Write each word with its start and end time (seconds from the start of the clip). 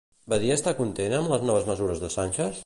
Badia 0.33 0.55
està 0.59 0.73
content 0.79 1.17
amb 1.19 1.31
les 1.35 1.45
noves 1.51 1.69
mesures 1.73 2.03
de 2.07 2.11
Sánchez? 2.19 2.57